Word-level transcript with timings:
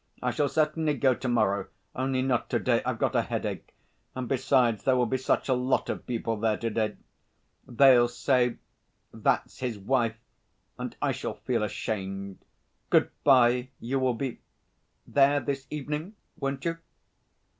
I 0.19 0.31
shall 0.31 0.49
certainly 0.49 0.95
go 0.95 1.13
to 1.13 1.27
morrow. 1.27 1.67
Only 1.95 2.23
not 2.23 2.49
to 2.49 2.57
day; 2.57 2.81
I've 2.83 2.97
got 2.97 3.15
a 3.15 3.21
headache, 3.21 3.75
and 4.15 4.27
besides, 4.27 4.83
there 4.83 4.95
will 4.97 5.05
be 5.05 5.19
such 5.19 5.47
a 5.47 5.53
lot 5.53 5.91
of 5.91 6.07
people 6.07 6.37
there 6.37 6.57
to 6.57 6.71
day.... 6.71 6.97
They'll 7.67 8.07
say, 8.07 8.57
'That's 9.13 9.59
his 9.59 9.77
wife,' 9.77 10.17
and 10.79 10.97
I 11.03 11.11
shall 11.11 11.35
feel 11.35 11.61
ashamed.... 11.61 12.39
Good 12.89 13.11
bye. 13.23 13.69
You 13.79 13.99
will 13.99 14.15
be... 14.15 14.39
there 15.05 15.39
this 15.39 15.67
evening, 15.69 16.15
won't 16.39 16.65
you?" 16.65 16.77